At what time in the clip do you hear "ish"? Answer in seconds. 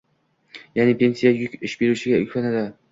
1.71-1.81